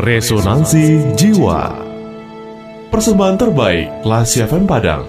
[0.00, 1.76] Resonansi Jiwa.
[2.88, 5.04] Persembahan terbaik Lasi FM Padang.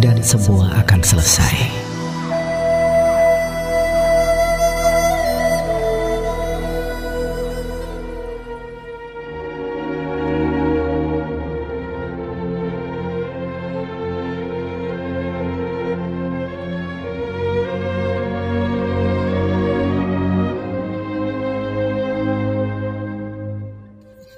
[0.00, 1.85] Dan semua akan selesai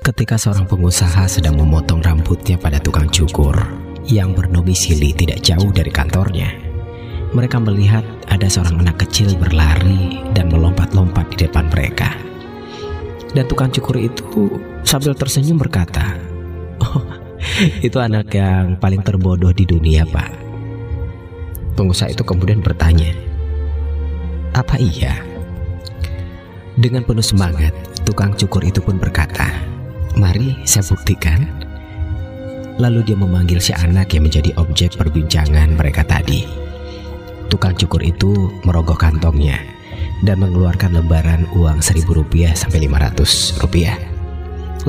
[0.08, 3.52] ketika seorang pengusaha sedang memotong rambutnya pada tukang cukur
[4.08, 6.48] yang berdomisili tidak jauh dari kantornya.
[7.36, 12.16] Mereka melihat ada seorang anak kecil berlari dan melompat-lompat di depan mereka.
[13.36, 14.48] Dan tukang cukur itu
[14.80, 16.16] sambil tersenyum berkata,
[16.80, 17.04] "Oh,
[17.84, 20.32] itu anak yang paling terbodoh di dunia, Pak."
[21.76, 23.12] Pengusaha itu kemudian bertanya,
[24.56, 25.20] "Apa iya?"
[26.80, 27.76] Dengan penuh semangat,
[28.08, 29.76] tukang cukur itu pun berkata,
[30.18, 31.46] Mari saya buktikan.
[32.82, 36.42] Lalu dia memanggil si anak yang menjadi objek perbincangan mereka tadi.
[37.46, 38.34] Tukang cukur itu
[38.66, 39.62] merogoh kantongnya
[40.26, 43.94] dan mengeluarkan lembaran uang seribu rupiah sampai lima ratus rupiah.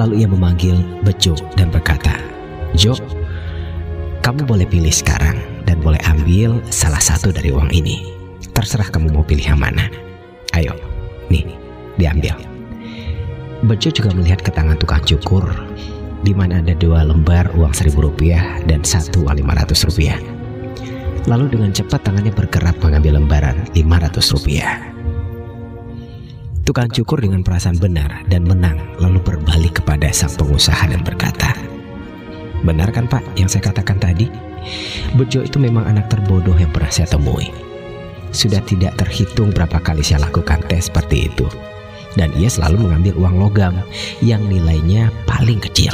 [0.01, 2.17] Lalu ia memanggil Bejo dan berkata,
[2.73, 2.97] Jo,
[4.25, 5.37] kamu boleh pilih sekarang
[5.69, 8.01] dan boleh ambil salah satu dari uang ini.
[8.49, 9.93] Terserah kamu mau pilih yang mana.
[10.57, 10.73] Ayo,
[11.29, 11.45] nih,
[12.01, 12.58] diambil.
[13.59, 15.43] Bejo juga melihat ke tangan tukang cukur
[16.23, 20.15] di mana ada dua lembar uang seribu rupiah dan satu uang lima ratus rupiah.
[21.27, 24.79] Lalu dengan cepat tangannya bergerak mengambil lembaran lima ratus rupiah.
[26.63, 31.51] Tukang cukur dengan perasaan benar dan menang lalu berbalik kepada sang pengusaha dan berkata,
[32.63, 34.31] Benar kan pak yang saya katakan tadi?
[35.19, 37.51] Bejo itu memang anak terbodoh yang pernah saya temui.
[38.31, 41.68] Sudah tidak terhitung berapa kali saya lakukan tes seperti itu
[42.17, 43.73] dan ia selalu mengambil uang logam
[44.23, 45.93] yang nilainya paling kecil.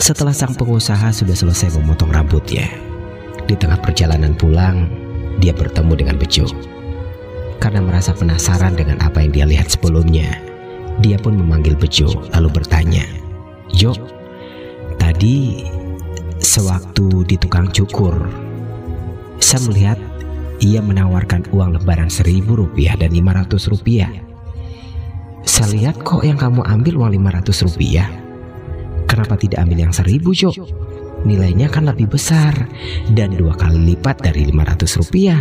[0.00, 2.66] Setelah sang pengusaha sudah selesai memotong rambutnya,
[3.44, 4.88] di tengah perjalanan pulang,
[5.38, 6.48] dia bertemu dengan Bejo.
[7.60, 10.40] Karena merasa penasaran dengan apa yang dia lihat sebelumnya,
[11.04, 13.04] dia pun memanggil Bejo lalu bertanya,
[13.76, 13.94] Jo,
[14.96, 15.68] tadi
[16.40, 18.16] sewaktu di tukang cukur,
[19.38, 19.98] saya melihat
[20.60, 24.12] ia menawarkan uang lembaran seribu rupiah dan lima ratus rupiah.
[25.40, 28.06] Saya lihat kok yang kamu ambil uang lima ratus rupiah.
[29.08, 30.52] Kenapa tidak ambil yang seribu, Jo?
[31.24, 32.52] Nilainya kan lebih besar
[33.12, 35.40] dan dua kali lipat dari lima ratus rupiah.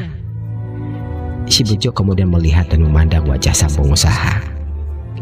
[1.50, 4.40] Si Bejo kemudian melihat dan memandang wajah sang pengusaha.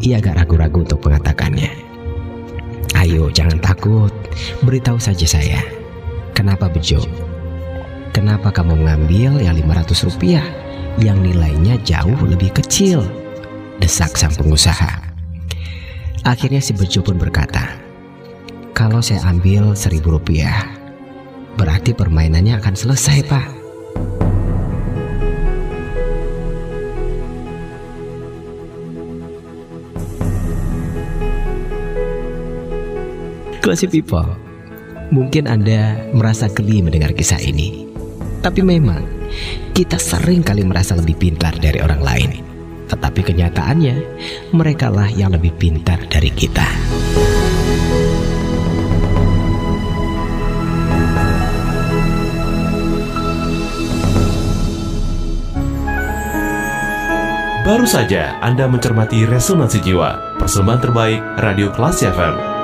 [0.02, 1.74] Ia agak ragu-ragu untuk mengatakannya.
[2.98, 4.14] Ayo, jangan takut.
[4.62, 5.62] Beritahu saja saya.
[6.38, 7.27] Kenapa Bejo?
[8.18, 10.42] Kenapa kamu mengambil yang 500 rupiah
[10.98, 13.06] yang nilainya jauh lebih kecil?
[13.78, 14.90] Desak sang pengusaha.
[16.26, 17.78] Akhirnya si Bejo pun berkata,
[18.74, 20.66] kalau saya ambil 1000 rupiah,
[21.62, 23.46] berarti permainannya akan selesai pak.
[33.62, 34.26] Classy people,
[35.14, 37.86] mungkin Anda merasa geli mendengar kisah ini.
[38.42, 39.02] Tapi memang
[39.74, 42.32] kita sering kali merasa lebih pintar dari orang lain.
[42.88, 43.96] Tetapi kenyataannya
[44.56, 46.66] merekalah yang lebih pintar dari kita.
[57.68, 62.57] Baru saja Anda mencermati Resonansi Jiwa, persembahan terbaik Radio Kelas FM.